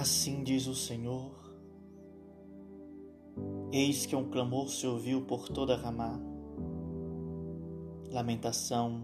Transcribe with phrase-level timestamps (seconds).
[0.00, 1.30] Assim diz o Senhor:
[3.70, 6.18] Eis que um clamor se ouviu por toda Ramá,
[8.10, 9.02] lamentação,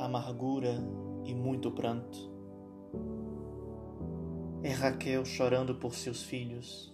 [0.00, 0.82] amargura
[1.24, 2.28] e muito pranto.
[4.64, 6.92] É Raquel chorando por seus filhos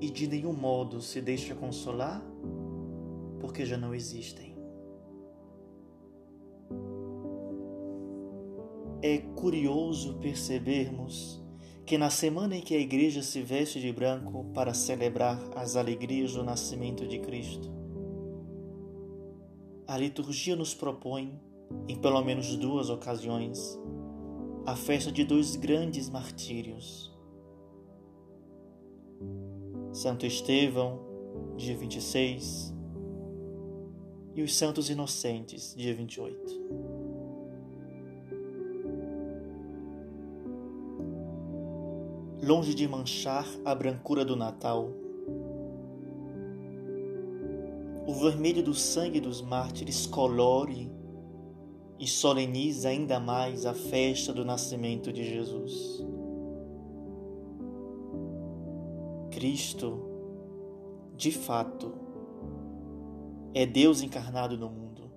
[0.00, 2.22] e de nenhum modo se deixa consolar
[3.40, 4.55] porque já não existem.
[9.02, 11.42] É curioso percebermos
[11.84, 16.32] que na semana em que a igreja se veste de branco para celebrar as alegrias
[16.32, 17.70] do nascimento de Cristo,
[19.86, 21.40] a liturgia nos propõe,
[21.86, 23.78] em pelo menos duas ocasiões,
[24.66, 27.16] a festa de dois grandes martírios.
[29.92, 30.98] Santo Estevão,
[31.56, 32.74] dia 26,
[34.34, 36.95] e os Santos Inocentes, dia 28.
[42.46, 44.92] Longe de manchar a brancura do Natal.
[48.06, 50.88] O vermelho do sangue dos mártires colore
[51.98, 56.06] e soleniza ainda mais a festa do nascimento de Jesus.
[59.32, 60.08] Cristo,
[61.16, 61.94] de fato,
[63.52, 65.10] é Deus encarnado no mundo.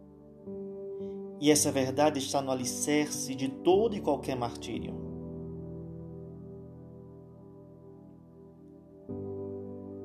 [1.40, 5.09] E essa verdade está no alicerce de todo e qualquer martírio.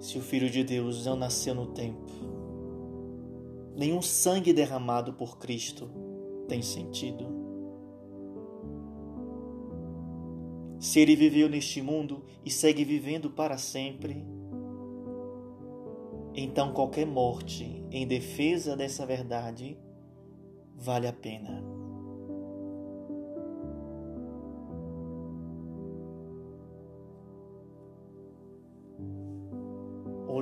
[0.04, 2.12] Se o Filho de Deus não nasceu no tempo.
[3.74, 5.90] Nenhum sangue derramado por Cristo
[6.46, 7.26] tem sentido.
[10.78, 14.22] Se ele viveu neste mundo e segue vivendo para sempre,
[16.34, 19.78] então qualquer morte em defesa dessa verdade
[20.76, 21.64] vale a pena.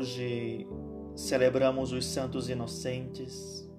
[0.03, 0.67] Hoje
[1.15, 3.71] celebramos os santos inocentes,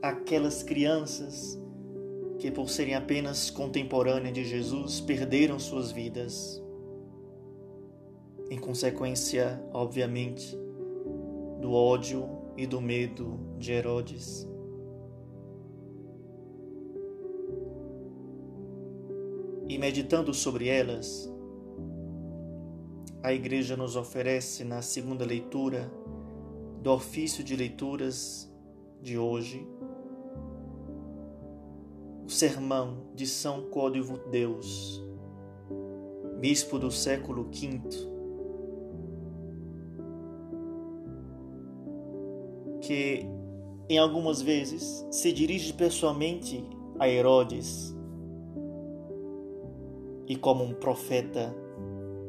[0.00, 1.60] aquelas crianças
[2.38, 6.62] que, por serem apenas contemporâneas de Jesus, perderam suas vidas.
[8.48, 10.56] Em consequência, obviamente,
[11.60, 14.48] do ódio e do medo de Herodes.
[19.68, 21.28] E meditando sobre elas,
[23.22, 25.90] a Igreja nos oferece na segunda leitura
[26.82, 28.50] do ofício de leituras
[29.02, 29.66] de hoje
[32.24, 35.04] o sermão de São Código Deus,
[36.38, 37.82] bispo do século V,
[42.80, 43.26] que
[43.88, 46.64] em algumas vezes se dirige pessoalmente
[46.98, 47.94] a Herodes
[50.26, 51.54] e como um profeta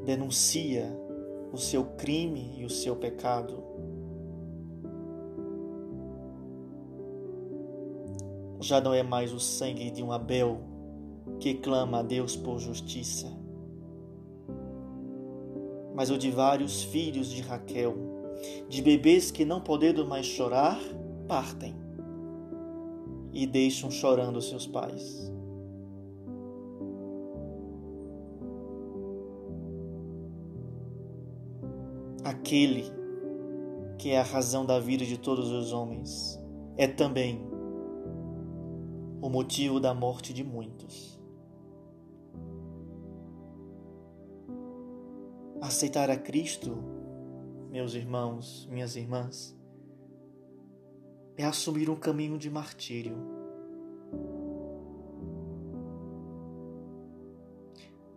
[0.05, 0.91] denuncia
[1.51, 3.63] o seu crime e o seu pecado.
[8.59, 10.61] Já não é mais o sangue de um Abel
[11.39, 13.27] que clama a Deus por justiça,
[15.95, 17.95] mas o de vários filhos de Raquel,
[18.69, 20.79] de bebês que, não podendo mais chorar,
[21.27, 21.75] partem
[23.33, 25.31] e deixam chorando seus pais.
[32.23, 32.85] Aquele
[33.97, 36.39] que é a razão da vida de todos os homens,
[36.75, 37.39] é também
[39.21, 41.21] o motivo da morte de muitos.
[45.61, 46.75] Aceitar a Cristo,
[47.69, 49.55] meus irmãos, minhas irmãs,
[51.37, 53.15] é assumir um caminho de martírio.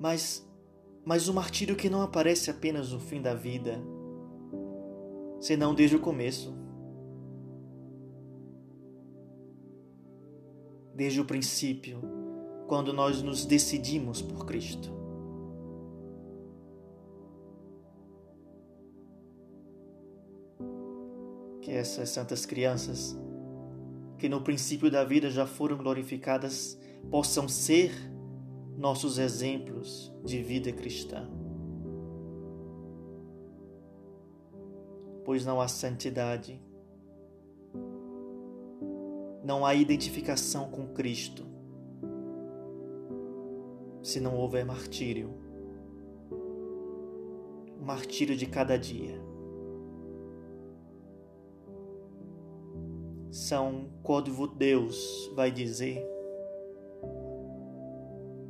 [0.01, 0.49] Mas,
[1.05, 3.83] mas o martírio que não aparece apenas no fim da vida,
[5.45, 6.55] senão desde o começo.
[10.95, 12.01] Desde o princípio,
[12.67, 14.91] quando nós nos decidimos por Cristo.
[21.61, 23.15] Que essas santas crianças,
[24.17, 26.79] que no princípio da vida já foram glorificadas,
[27.11, 27.93] possam ser
[28.79, 31.29] nossos exemplos de vida cristã.
[35.25, 36.61] Pois não há santidade,
[39.43, 41.45] não há identificação com Cristo,
[44.03, 45.35] se não houver martírio,
[47.81, 49.23] o martírio de cada dia.
[53.31, 56.07] São Código Deus vai dizer: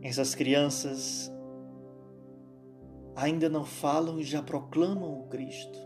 [0.03, 1.33] Essas crianças
[3.17, 5.79] ainda não falam e já proclamam o Cristo.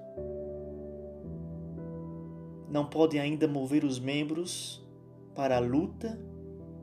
[2.68, 4.86] Não podem ainda mover os membros
[5.34, 6.18] para a luta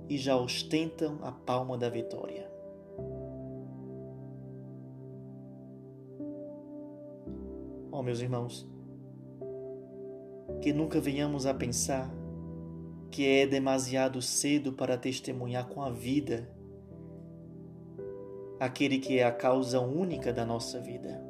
[0.09, 2.49] e já ostentam a palma da vitória.
[7.91, 8.67] Oh, meus irmãos,
[10.61, 12.13] que nunca venhamos a pensar
[13.09, 16.49] que é demasiado cedo para testemunhar com a vida
[18.59, 21.24] aquele que é a causa única da nossa vida.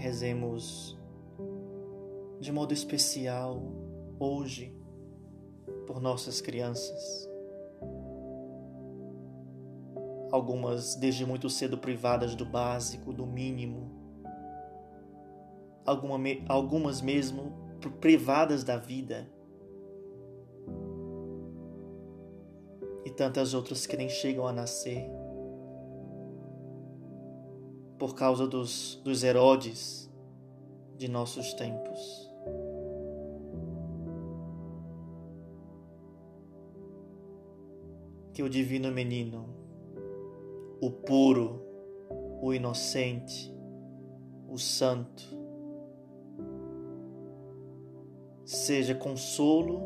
[0.00, 0.98] Rezemos
[2.40, 3.60] de modo especial
[4.18, 4.74] hoje
[5.86, 7.28] por nossas crianças.
[10.32, 13.90] Algumas desde muito cedo privadas do básico, do mínimo.
[16.48, 17.52] algumas mesmo
[18.00, 19.30] privadas da vida.
[23.04, 25.06] E tantas outras que nem chegam a nascer.
[28.00, 30.10] Por causa dos, dos Herodes
[30.96, 32.30] de nossos tempos.
[38.32, 39.44] Que o divino menino,
[40.80, 41.62] o puro,
[42.40, 43.54] o inocente,
[44.48, 45.22] o santo,
[48.46, 49.82] seja consolo,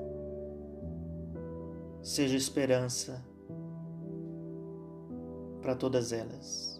[2.00, 3.24] seja esperança
[5.60, 6.73] para todas elas.